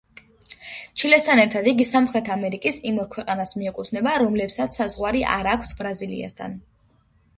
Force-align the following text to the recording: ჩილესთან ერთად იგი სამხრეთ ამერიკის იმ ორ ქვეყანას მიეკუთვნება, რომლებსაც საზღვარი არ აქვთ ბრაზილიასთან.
ჩილესთან 1.01 1.41
ერთად 1.41 1.67
იგი 1.71 1.85
სამხრეთ 1.89 2.31
ამერიკის 2.37 2.79
იმ 2.93 2.97
ორ 3.03 3.09
ქვეყანას 3.17 3.53
მიეკუთვნება, 3.59 4.17
რომლებსაც 4.25 4.81
საზღვარი 4.81 5.23
არ 5.39 5.51
აქვთ 5.57 5.75
ბრაზილიასთან. 5.83 6.61